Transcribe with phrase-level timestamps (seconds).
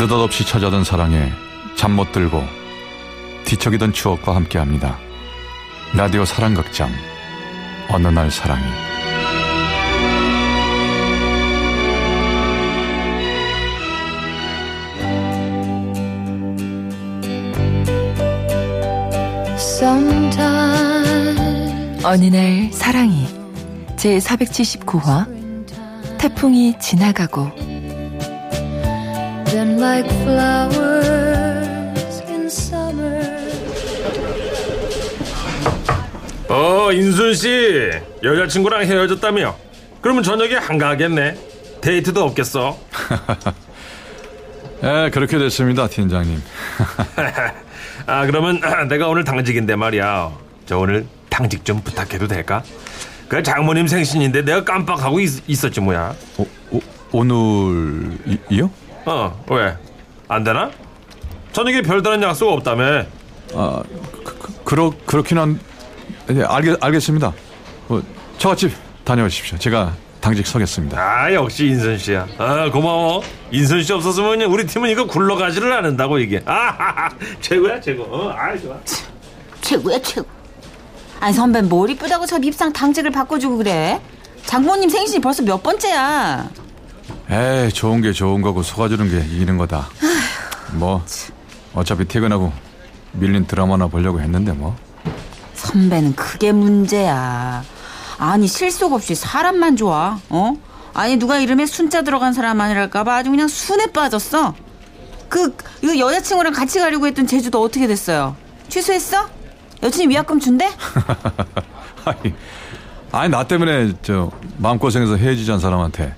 [0.00, 1.30] 느닷없이 찾아든 사랑에
[1.76, 2.42] 잠 못 들고
[3.44, 4.96] 뒤척이던 추억과 함께합니다.
[5.94, 6.90] 라디오 사랑극장
[7.90, 8.62] 어느 날 사랑이
[22.02, 23.26] 어느 날 사랑이
[23.98, 25.26] 제 479화
[26.16, 27.69] 태풍이 지나가고
[29.50, 31.10] Then like flowers
[32.28, 33.20] in summer.
[36.48, 37.90] 어, 인순 씨.
[38.22, 39.56] 여자친구랑 헤어졌다며?
[40.00, 41.36] 그러면 저녁에 한가하겠네.
[41.80, 42.78] 데이트도 없겠어.
[44.82, 46.42] 예 그렇게 됐습니다 팀장님
[48.06, 50.32] 아, 그러면 내가 오늘 당직인데 말이야.
[50.66, 52.62] 저 오늘 당직 좀 부탁해도 될까?
[53.28, 56.14] 그 장모님 생신인데 내가 깜빡하고 있, 었지 뭐야.
[56.38, 56.80] 오, 오,
[57.12, 58.70] 오늘이요?
[59.06, 59.76] 어, 왜?
[60.28, 60.70] 안 되나?
[61.52, 63.04] 저녁에 별다른 약속 없다며.
[63.54, 63.82] 아
[64.24, 65.60] 그, 그, 그렇 그렇긴 한
[66.30, 67.32] 예, 알겠 알겠습니다.
[67.88, 68.00] 어,
[68.38, 68.72] 처갓집
[69.04, 69.58] 다녀오십시오.
[69.58, 70.98] 제가 당직 서겠습니다.
[71.00, 72.28] 아, 역시 인선 씨야.
[72.38, 73.22] 아, 고마워.
[73.50, 76.42] 인선 씨 없었으면 우리 팀은 이거 굴러가지를 않는다고 이게.
[76.44, 77.08] 아,
[77.40, 78.04] 최고야, 최고.
[78.04, 78.76] 어, 아, 좋아.
[79.62, 80.26] 최고야 최고.
[81.20, 84.00] 아니 선배 뭘 이쁘다고 저 밉상 당직을 바꿔주고 그래?
[84.46, 86.48] 장모님 생신이 벌써 몇 번째야?
[87.30, 89.88] 에이 좋은 게 좋은 거고 속아주는 게 이기는 거다.
[90.72, 91.04] 뭐
[91.74, 92.52] 어차피 퇴근하고
[93.12, 94.76] 밀린 드라마나 보려고 했는데 뭐.
[95.54, 97.62] 선배는 그게 문제야.
[98.18, 100.18] 아니 실속 없이 사람만 좋아.
[100.28, 100.54] 어?
[100.92, 104.54] 아니 누가 이름에 순자 들어간 사람 아니랄까봐 아주 그냥 순에 빠졌어.
[105.28, 108.34] 그 이거 여자친구랑 같이 가려고 했던 제주도 어떻게 됐어요?
[108.68, 109.28] 취소했어?
[109.82, 110.68] 여친이 위약금 준대?
[112.04, 112.34] 아니,
[113.12, 116.14] 아니 나 때문에 저 마음고생해서 헤어지자는 사람한테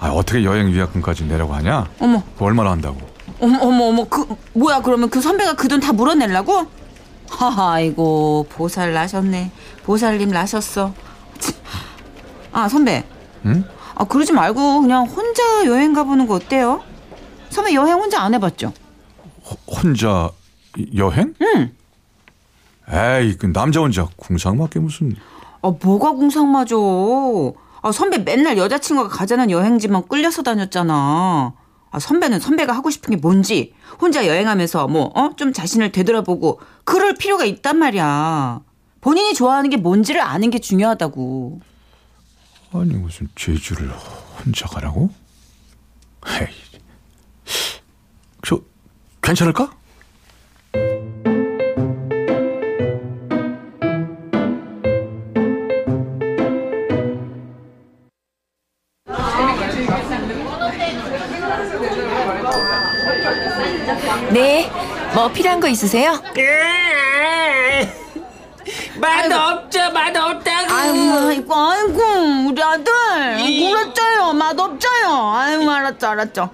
[0.00, 1.86] 아, 어떻게 여행 위약금까지 내라고 하냐?
[2.00, 2.22] 어머.
[2.34, 2.96] 그거 얼마나 한다고?
[3.38, 6.66] 어머 어머 어머 그 뭐야 그러면 그 선배가 그 돈 다 물어내려고?
[7.30, 9.50] 하하 아이고 보살 나셨네
[9.84, 10.92] 보살님 나셨어
[11.38, 11.54] 참.
[12.52, 13.04] 아 선배
[13.46, 13.64] 응?
[13.94, 16.82] 아 그러지 말고 그냥 혼자 여행 가보는 거 어때요?
[17.50, 18.72] 선배 여행 혼자 안 해봤죠?
[19.66, 20.30] 혼자
[20.96, 21.34] 여행?
[21.40, 21.72] 응.
[22.92, 25.14] 에이, 그 남자 혼자 궁상맞게 무슨
[25.62, 26.74] 아 뭐가 궁상맞아
[27.82, 31.54] 아 선배 맨날 여자친구가 가자는 여행지만 끌려서 다녔잖아.
[31.92, 35.34] 아 선배는 선배가 하고 싶은 게 뭔지 혼자 여행하면서 뭐 어?
[35.36, 38.60] 좀 자신을 되돌아보고 그럴 필요가 있단 말이야.
[39.00, 41.60] 본인이 좋아하는 게 뭔지를 아는 게 중요하다고.
[42.72, 43.90] 아니 무슨 제주를
[44.44, 45.10] 혼자 가라고?
[46.26, 46.46] 에이,
[48.46, 48.60] 저
[49.22, 49.72] 괜찮을까?
[65.50, 66.12] 뭐 필요한 거 있으세요?
[69.00, 70.72] 맛 없죠, 맛 없다고.
[70.72, 72.00] 아이고 아이고 아이고
[72.48, 72.92] 우리 아들
[73.36, 76.50] 그랬죠요 맛 없죠요 아이고 알았죠 알았죠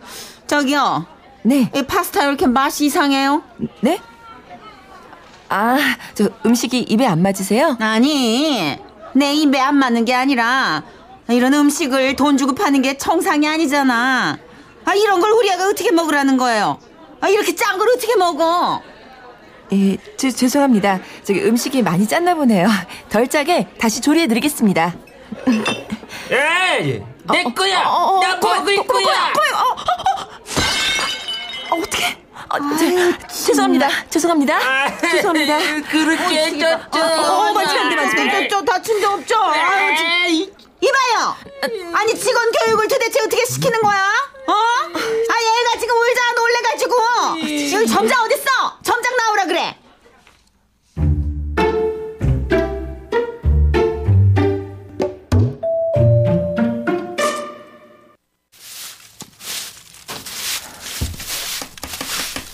[0.46, 1.06] 저기요
[1.42, 3.42] 네, 이 파스타 왜 이렇게 맛이 이상해요?
[3.80, 4.00] 네?
[5.48, 5.76] 아,
[6.14, 7.76] 저 음식이 입에 안 맞으세요?
[7.80, 8.76] 아니
[9.12, 10.82] 내 입에 안 맞는 게 아니라
[11.28, 14.38] 이런 음식을 돈 주고 파는 게 정상이 아니잖아
[14.84, 16.78] 아 이런 걸 우리 애가 어떻게 먹으라는 거예요
[17.20, 18.82] 아 이렇게 짠 걸 어떻게 먹어
[19.72, 21.00] 예, 저, 죄송합니다.
[21.24, 22.68] 저기 음식이 많이 짰나 보네요.
[23.08, 24.94] 덜 짜게 다시 조리해 드리겠습니다.
[26.30, 27.80] 에이, 내 어, 거야.
[27.82, 29.32] 어, 어, 어, 나 거- 먹을 거- 거- 거야.
[31.70, 32.18] 어, 어떡해.
[32.48, 33.88] 어, 저, 죄송합니다.
[34.08, 34.58] 죄송합니다.
[35.00, 35.58] 죄송합니다.
[35.90, 36.64] 그렇게 쪘죠.
[36.94, 38.44] 어, 맞으면 안 돼, 맞으면 안 돼.
[38.44, 41.34] 없죠 다친 데 없죠 아유, 진- 에이, 이봐요
[41.92, 43.98] 아니 직원 교육을 도대체 어떻게 시키는 거야?
[44.46, 44.52] 어?
[44.52, 46.45] 아 얘가 지금 울자 놀래
[46.76, 46.94] 가지고
[47.40, 48.78] 여기 점장 어딨어?
[48.82, 49.76] 점장 나오라 그래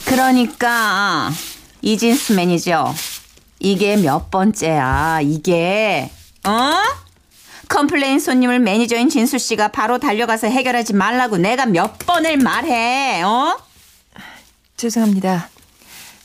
[0.05, 1.31] 그러니까
[1.81, 2.95] 이진스 매니저
[3.59, 6.11] 이게 몇 번째야 이게
[6.47, 6.73] 어?
[7.69, 13.72] complain 손님을 매니저인 진수 씨가 바로 달려가서 해결하지 말라고 내가 몇 번을 말해 어?
[14.83, 15.49] 죄송합니다.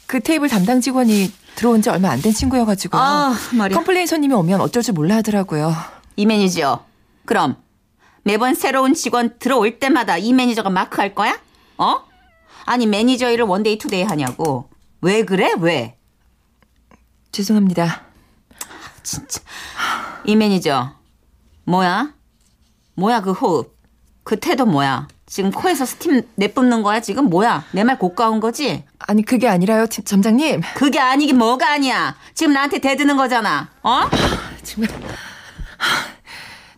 [0.08, 2.98] 그 테이블 담당 직원이 들어온 지 얼마 안 된 친구여가지고.
[2.98, 3.78] 아, 머리야.
[3.78, 5.72] complain 손님이 오면 어쩔 줄 몰라 하더라고요.
[6.16, 6.84] 이 매니저
[7.26, 7.58] 그럼
[8.24, 11.40] 매번 새로운 직원 들어올 때마다 이 매니저가 마크할 거야?
[11.78, 12.00] 어?
[12.66, 14.70] 아니 매니저 일을 one day two day 하냐고
[15.02, 15.96] 왜 그래 왜?
[17.32, 18.02] 죄송합니다.
[19.04, 19.40] 진짜
[20.26, 20.96] 이 매니저
[21.66, 22.12] 뭐야?
[22.96, 23.78] 뭐야 그 호흡
[24.24, 25.08] 그 태도 뭐야?
[25.30, 28.84] 지금 코에서 스팀 내뿜는 거야 지금 뭐야 내 말 고까운 거지?
[29.00, 30.62] 아니 그게 아니라요, 팀- 점장님.
[30.76, 34.10] 그게 아니긴 뭐가 아니야 지금 나한테 대드는 거잖아 어?
[34.64, 34.90] 정말.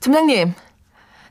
[0.02, 0.54] 점장님,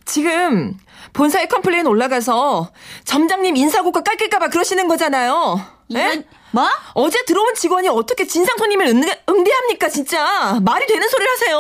[0.04, 0.78] 지금
[1.12, 2.70] 본사에 complain 올라가서
[3.04, 5.60] 점장님 인사고과 깎일까봐 그러시는 거잖아요.
[5.94, 5.98] 예?
[5.98, 6.68] 이런 뭐?
[6.94, 10.58] 어제 들어온 직원이 어떻게 진상 손님을 응대, 응대합니까, 진짜?
[10.62, 11.58] 말이 되는 소리를 하세요.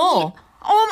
[0.60, 0.82] 어머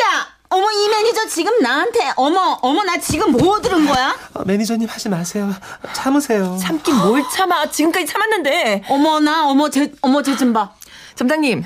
[0.00, 4.16] 야 어머 이 매니저 지금 나한테 어머 어머 나 지금 뭐 들은 거야?
[4.34, 5.50] 어, 매니저님 하지 마세요.
[5.92, 6.56] 참으세요.
[6.60, 7.70] 참긴 뭘 참아.
[7.70, 8.84] 지금까지 참았는데.
[8.88, 10.72] 어머 나 어머 쟤 어머 쟤좀 봐.
[11.16, 11.64] 점장님,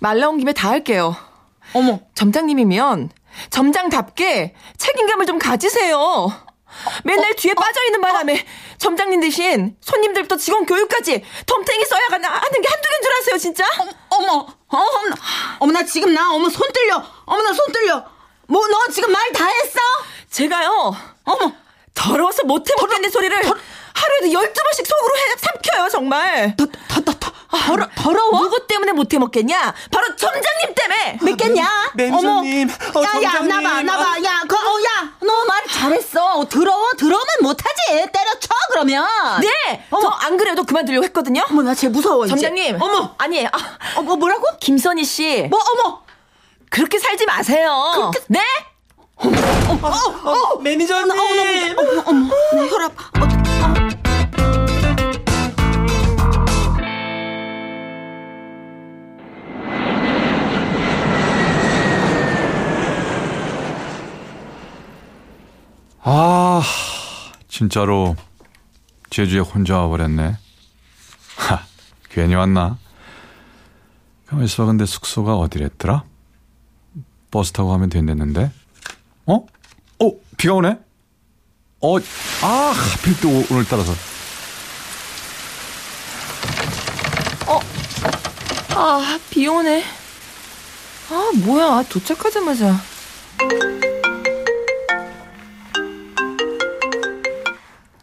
[0.00, 1.14] 말 나온 김에 다 할게요.
[1.72, 3.10] 어머 점장님이면
[3.50, 6.32] 점장답게 책임감을 좀 가지세요.
[7.04, 8.44] 맨날 뒤에 빠져있는 바람에
[8.78, 12.28] 점장님 대신 손님들부터 직원 교육까지 덤탱이 써야 하는 게
[12.68, 13.64] 한두 개인 줄 아세요, 진짜?
[14.10, 15.14] 어머 어머
[15.60, 17.02] 어머 나 지금 나 어머 손 떨려.
[17.24, 18.04] 어머 나 손 떨려.
[18.48, 19.78] 뭐 너 지금 말 다 했어?
[20.30, 21.52] 제가요, 어머.
[21.94, 23.42] 더러워서 못 해 먹겠는 소리를
[23.96, 26.54] 하루에도 12번씩 속으로 해, 삼켜요, 정말.
[26.56, 27.32] 더, 더, 더, 더,
[27.66, 28.40] 더러, 더러워?
[28.42, 29.74] 누구 때문에 못해 먹겠냐?
[29.90, 31.18] 바로 점장님 때문에!
[31.22, 31.92] 믿겠냐?
[31.94, 33.04] 매니저님, 어, 어머.
[33.06, 33.48] 야, 야, 점장님.
[33.48, 34.22] 나봐, 나봐.
[34.24, 36.38] 야, 그, 어, 야, 너 말 잘했어.
[36.38, 37.76] 어, 더러워, 더러우면 못하지.
[38.12, 39.06] 때려쳐, 그러면.
[39.40, 39.86] 네!
[39.90, 41.44] 저안 그래도 그만두려고 했거든요.
[41.50, 42.30] 어머, 나 쟤 무서워, 이제.
[42.34, 42.80] 점장님.
[42.82, 43.14] 어머.
[43.18, 43.48] 아니에요.
[43.52, 43.58] 아,
[43.98, 44.44] 어, 뭐, 뭐라고?
[44.60, 45.46] 김선희 씨.
[45.50, 46.02] 뭐, 어머.
[46.70, 48.10] 그렇게 살지 마세요.
[48.28, 48.40] 네?
[50.60, 51.10] 매니저님.
[51.78, 52.34] 어머, 어머.
[52.54, 52.92] 내 혈압.
[52.92, 53.55] 어, 어.
[66.08, 66.62] 아,
[67.48, 68.14] 진짜로
[69.10, 70.36] 제주에 혼자 와버렸네.
[71.36, 71.66] 하,
[72.10, 72.78] 괜히 왔나?
[74.26, 74.66] 가만 있어봐.
[74.66, 76.04] 근데 숙소가 어디랬더라?
[77.32, 78.52] 버스 타고 가면 된댔는데.
[79.26, 79.34] 어?
[79.34, 80.78] 어, 비가 오네?
[81.80, 81.96] 어,
[82.42, 83.92] 아, 하필 또 오- 오늘따라서.
[88.78, 89.82] 아, 비 오네.
[91.10, 91.82] 아, 뭐야.
[91.88, 92.78] 도착하자마자.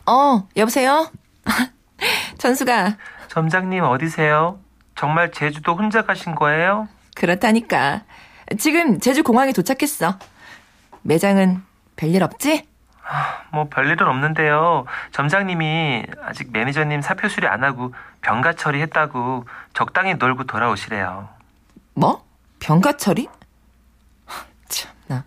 [0.06, 1.10] 어, 여보세요?
[2.38, 2.98] 전수가.
[3.30, 4.60] 점장님 어디세요?
[4.96, 6.88] 정말 제주도 혼자 가신 거예요?
[7.16, 8.02] 그렇다니까.
[8.60, 10.20] 지금 제주 공항에 도착했어.
[11.04, 11.64] 매장은
[11.96, 12.68] 별일 없지?
[13.52, 14.86] 뭐 별일은 없는데요.
[15.12, 21.30] 점장님이 아직 매니저님 사표 수리 안 하고 병가 처리했다고 적당히 놀고 돌아오시래요.
[21.96, 22.26] 뭐?
[22.60, 23.28] 병가 처리?
[24.70, 25.24] 참나.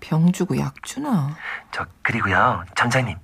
[0.00, 1.36] 병 주고 약 주나.
[1.70, 3.16] 저 그리고요, 점장님.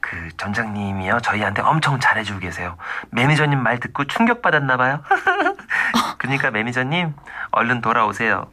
[0.00, 2.76] 그 점장님이요 저희한테 엄청 잘해주고 계세요.
[3.10, 5.02] 매니저님 말 듣고 충격 받았나 봐요.
[6.18, 7.14] 그러니까 매니저님
[7.50, 8.50] 얼른 돌아오세요.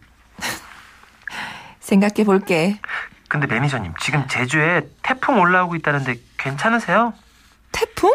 [1.80, 2.80] 생각해 볼게.
[3.28, 7.14] 근데 매니저님 지금 제주에 태풍 올라오고 있다는데 괜찮으세요?
[7.72, 8.12] 태풍?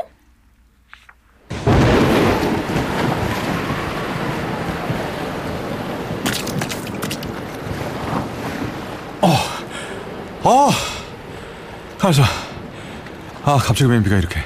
[10.46, 10.68] 아,
[11.98, 12.43] 가만있어.
[13.44, 14.40] 아, 갑자기 웬 비가 이렇게.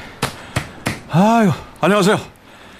[1.11, 2.19] 아유, 안녕하세요.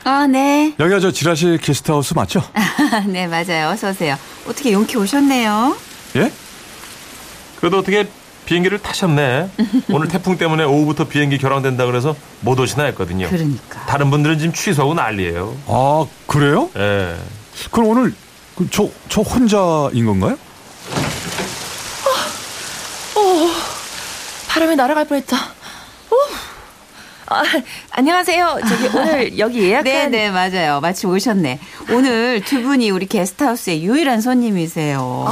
[0.05, 0.75] 아, 네.
[0.79, 2.43] 여기가 저 지라시 게스트하우스 맞죠?
[3.07, 3.69] 네, 맞아요.
[3.69, 4.17] 어서 오세요.
[4.49, 5.77] 어떻게 용케 오셨네요.
[6.17, 6.33] 예?
[7.61, 8.09] 그래도 어떻게
[8.47, 9.51] 비행기를 타셨네.
[9.93, 13.29] 오늘 태풍 때문에 오후부터 비행기 결항된다 그래서 못 오시나 했거든요.
[13.29, 13.87] 그러니까.
[13.87, 15.57] 다른 분들은 지금 취소하고 난리예요.
[15.67, 16.69] 아, 그래요?
[16.77, 17.17] 예.
[17.71, 18.15] 그럼 오늘
[18.57, 20.37] 그 저, 저 혼자인 건가요?
[24.49, 25.37] 바람에 날아갈 뻔했다.
[26.11, 26.17] 오.
[27.31, 27.43] 아,
[27.91, 28.59] 안녕하세요.
[28.67, 30.81] 저기 오늘 여기 예약한 네, 네, 맞아요.
[30.81, 31.61] 마침 오셨네.
[31.93, 35.27] 오늘 두 분이 우리 게스트하우스의 유일한 손님이세요.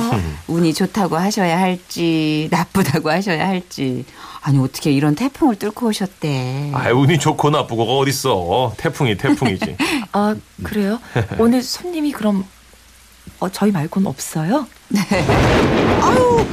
[0.47, 4.05] 운이 좋다고 하셔야 할지, 나쁘다고 하셔야 할지.
[4.43, 6.73] 아니, 어떻게 이런 태풍을 뚫고 오셨대.
[6.75, 8.75] 아, 운이 좋고 나쁘고가 어딨어.
[8.77, 9.77] 태풍이 태풍이지.
[10.13, 11.01] 아, 그래요?
[11.39, 12.45] 오늘 손님이 그럼
[13.39, 14.67] 어, 저희 말고는 없어요?
[16.03, 16.47] 아유,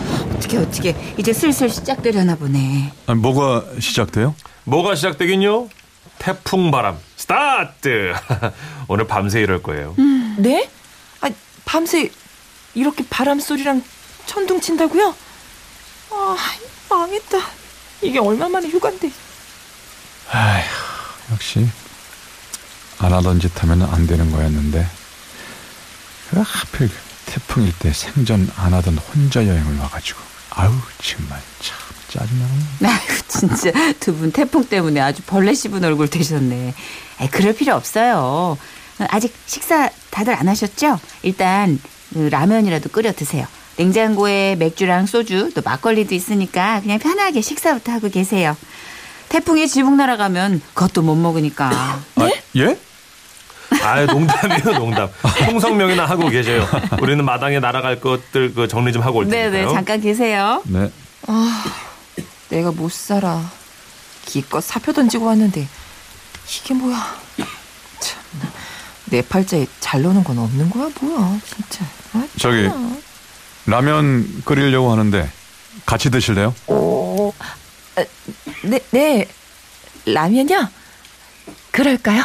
[0.57, 1.15] 어떻게, 어떻게.
[1.17, 2.93] 이제 슬슬 시작되려나 보네.
[3.07, 4.35] 아니, 뭐가 시작돼요?
[4.65, 5.69] 뭐가 시작되긴요?
[6.19, 8.13] 태풍 바람 스타트.
[8.87, 9.95] 오늘 밤새 이럴 거예요.
[10.37, 10.69] 네?
[11.21, 11.29] 아,
[11.65, 12.11] 밤새
[12.75, 13.83] 이렇게 바람 소리랑
[14.25, 15.15] 천둥 친다고요?
[16.11, 16.37] 아,
[16.89, 17.37] 망했다.
[18.01, 19.11] 이게 얼마만에 휴가인데.
[20.31, 20.63] 아휴,
[21.33, 21.67] 역시
[22.99, 24.87] 안 하던 짓 하면 안 되는 거였는데
[26.29, 26.89] 그 하필
[27.25, 31.77] 태풍일 때 생전 안 하던 혼자 여행을 와가지고 아우 정말 참
[32.09, 32.53] 짜증나네.
[32.93, 36.73] 아이고, 진짜 두 분 태풍 때문에 아주 벌레 씹은 얼굴 되셨네.
[37.19, 38.57] 아이, 그럴 필요 없어요.
[39.09, 40.99] 아직 식사 다들 안 하셨죠?
[41.23, 41.79] 일단
[42.13, 43.47] 그 라면이라도 끓여 드세요.
[43.77, 48.55] 냉장고에 맥주랑 소주, 또 막걸리도 있으니까 그냥 편하게 식사부터 하고 계세요.
[49.29, 51.71] 태풍이 지붕 날아가면 그것도 못 먹으니까.
[52.15, 52.77] 아, 예?
[53.83, 55.09] 아 농담이에요 농담.
[55.45, 56.67] 통성명이나 하고 계세요.
[57.01, 59.51] 우리는 마당에 날아갈 것들 그 정리 좀 하고 올 테니까요.
[59.51, 60.61] 네네, 잠깐 계세요.
[60.65, 60.89] 네.
[62.49, 63.41] 내가 못 살아.
[64.25, 65.67] 기껏 사표 던지고 왔는데
[66.47, 67.15] 이게 뭐야?
[67.99, 68.51] 참나.
[69.05, 71.85] 내 팔자에 잘 노는 건 없는 거야 뭐야 진짜.
[72.13, 72.69] 아, 저기.
[73.65, 75.29] 라면 끓이려고 하는데
[75.85, 76.53] 같이 드실래요?
[76.67, 77.33] 오,
[77.95, 78.03] 아,
[78.63, 79.27] 네, 네.
[80.05, 80.67] 라면이요?
[81.71, 82.23] 그럴까요?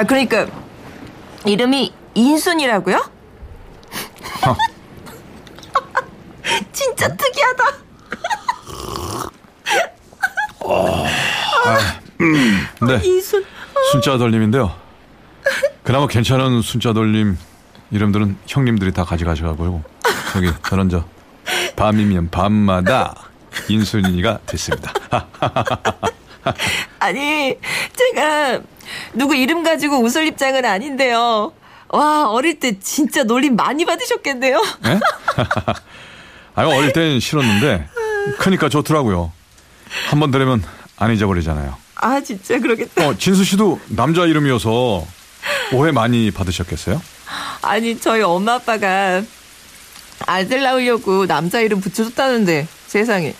[0.00, 0.46] 아, 그러니까
[1.44, 3.10] 이름이 인순이라고요?
[6.72, 7.64] 진짜 특이하다.
[12.86, 13.00] 네.
[13.04, 13.44] 인순.
[13.92, 14.74] 순자 돌림인데요.
[15.82, 17.36] 그나마 괜찮은 순자 돌림
[17.90, 19.84] 이름들은 형님들이 다 가져가셔가고요.
[20.32, 21.04] 저기 저는 저
[21.76, 23.14] 밤이면 밤마다
[23.68, 24.94] 인순이가 됐습니다.
[26.98, 27.56] 아니,
[27.96, 28.60] 제가
[29.14, 31.52] 누구 이름 가지고 웃을 입장은 아닌데요.
[31.88, 34.62] 와, 어릴 때 진짜 놀림 많이 받으셨겠네요.
[34.86, 35.00] 예?
[36.54, 37.88] 아 어릴 땐 싫었는데
[38.38, 39.32] 크니까 좋더라고요.
[40.08, 40.62] 한 번 들으면
[40.96, 41.76] 안 잊어버리잖아요.
[41.96, 43.08] 아, 진짜 그러겠다.
[43.08, 45.04] 어, 진수 씨도 남자 이름이어서
[45.72, 47.00] 오해 많이 받으셨겠어요?
[47.62, 49.22] 아니, 저희 엄마 아빠가
[50.26, 53.34] 아들 낳으려고 남자 이름 붙여줬다는데 세상에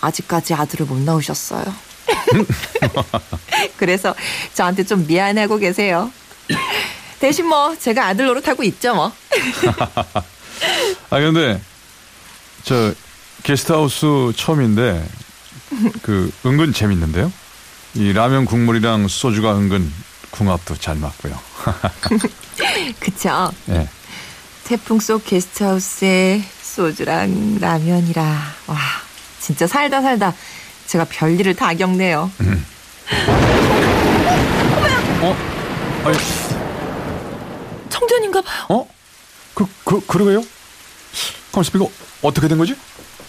[0.00, 1.64] 아직까지 아들을 못 낳으셨어요.
[3.76, 4.14] 그래서
[4.54, 6.10] 저한테 좀 미안해하고 계세요.
[7.18, 9.12] 대신 뭐 제가 아들 노릇하고 있죠 뭐.
[11.10, 11.60] 아 근데
[12.64, 12.92] 저
[13.42, 15.06] 게스트하우스 처음인데
[16.02, 17.32] 그 은근 재밌는데요.
[17.94, 19.92] 이 라면 국물이랑 소주가 은근
[20.30, 21.38] 궁합도 잘 맞고요.
[23.00, 23.50] 그쵸?
[23.70, 23.88] 예.
[24.64, 28.22] 태풍 속 게스트하우스에 소주랑 라면이라
[28.66, 28.78] 와
[29.40, 30.32] 진짜 살다 살다
[30.90, 32.28] 제가 별일을 다 겪네요.
[35.22, 35.36] 어?
[36.04, 36.18] 아니,
[37.88, 38.66] 청전인가 봐요.
[38.70, 38.88] 어?
[39.54, 40.42] 그, 그, 그러게요?
[41.52, 41.88] 가만있어, 이거
[42.22, 42.74] 어떻게 된 거지?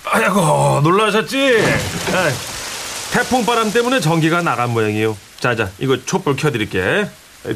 [0.06, 1.38] 아이고 놀라셨지?
[2.16, 2.34] 아이,
[3.12, 5.16] 태풍 바람 때문에 전기가 나간 모양이에요.
[5.40, 7.08] 자자 이거 촛불 켜드릴게.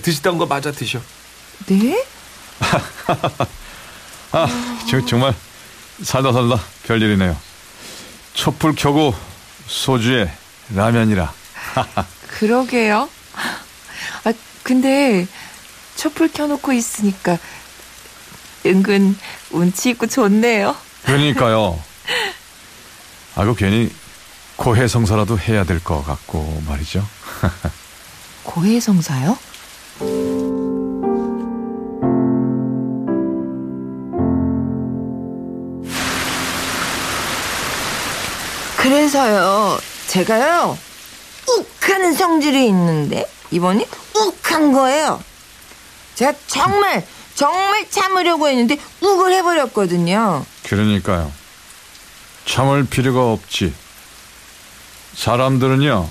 [0.04, 1.02] 드시던 거 맞아 드셔.
[1.66, 2.06] 네?
[4.32, 4.48] 아,
[4.88, 5.34] 저, 정말
[6.04, 7.36] 살다 살다 별일이네요.
[8.36, 9.16] 촛불 켜고
[9.68, 10.32] 소주에
[10.74, 11.32] 라면이라.
[12.28, 13.10] 그러게요.
[14.24, 15.28] 아 근데
[15.96, 17.38] 촛불 켜놓고 있으니까
[18.66, 19.18] 은근
[19.52, 20.76] 운치 있고 좋네요.
[21.06, 21.80] 그러니까요.
[23.36, 23.92] 아이고, 괜히
[24.56, 27.06] 고해성사라도 해야 될 것 같고 말이죠.
[28.44, 29.38] 고해성사요?
[38.86, 40.78] 그래서요, 제가요,
[41.48, 45.24] 욱하는 성질이 있는데, 이번이 욱한 거예요.
[46.14, 50.46] 제가 정말, 정말 참으려고 했는데, 욱을 해버렸거든요.
[50.68, 51.32] 그러니까요.
[52.46, 53.74] 참을 필요가 없지.
[55.16, 56.08] 사람들은요,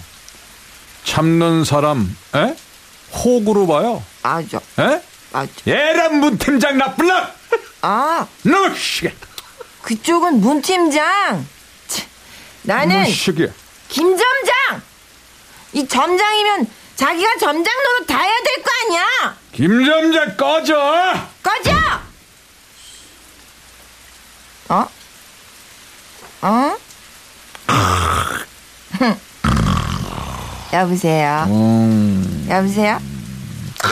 [1.04, 2.56] 참는 사람, 에?
[3.12, 4.02] 호구로 봐요.
[4.24, 5.00] 맞아, 에?
[5.30, 5.52] 맞아.
[5.68, 7.30] 예란 문 팀장 나쁠라!
[7.82, 9.14] 아, 너 시계!
[9.82, 11.53] 그쪽은 문 팀장.
[12.64, 13.04] 치, 나는!
[13.88, 14.82] 김 점장.
[15.74, 16.66] 이 점장이면
[16.96, 19.36] 자기가 점장 노릇 다 해야 될 거 아니야.
[19.52, 20.74] 김 점장 꺼져!
[21.42, 21.72] 꺼져.
[24.70, 24.88] 어?
[26.42, 26.76] 어?
[30.72, 31.44] 여보세요.
[31.48, 32.98] 음, 여보세요.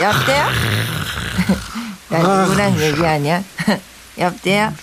[0.01, 0.47] 여보세요.
[2.09, 3.43] 나 누구랑 얘기하냐?
[4.17, 4.73] 여보세요.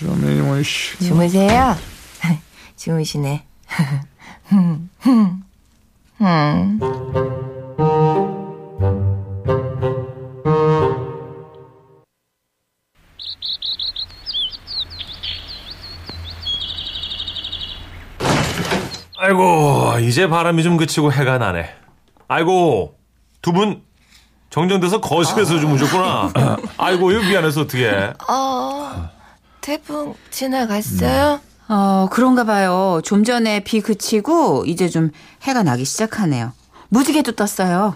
[1.00, 1.76] 주무세요.
[2.76, 3.44] 주무시네.
[19.18, 21.68] 아이고 이제 바람이 좀 그치고 해가 나네.
[22.28, 22.94] 아이고
[23.42, 23.82] 두 분
[24.50, 26.32] 정정돼서 거실에서 주무셨구나.
[26.76, 27.88] 아이고 이거 미안해서 어떻게?
[28.28, 29.08] 어,
[29.60, 31.40] 태풍 지나갔어요?
[31.72, 33.00] 어, 그런가 봐요.
[33.04, 35.12] 좀 전에 비 그치고 이제 좀
[35.42, 36.52] 해가 나기 시작하네요.
[36.88, 37.94] 무지개도 떴어요.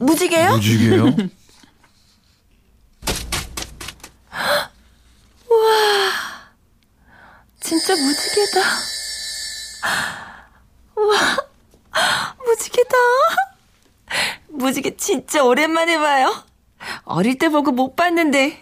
[0.00, 0.52] 무지개요?
[0.52, 1.04] 무지개요?
[7.60, 8.60] 진짜 무지개다.
[12.46, 12.96] 무지개다.
[14.48, 16.32] 무지개 진짜 오랜만에 봐요.
[17.04, 18.58] 어릴 때 보고 못 봤는데.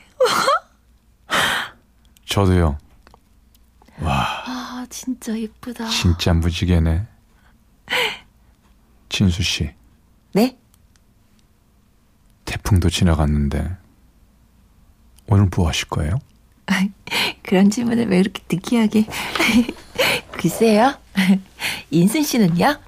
[2.27, 2.79] 저도요.
[4.01, 5.89] 아, 진짜 예쁘다.
[5.89, 7.07] 진짜 무지개네.
[9.09, 9.71] 진수 씨,
[10.33, 10.57] 네?
[12.45, 13.77] 태풍도 지나갔는데
[15.27, 16.19] 오늘 뭐 하실 거예요?
[17.43, 19.07] 그런 질문을 왜 이렇게 느끼하게.
[20.33, 20.95] 글쎄요.
[21.91, 22.79] 인순 씨는요?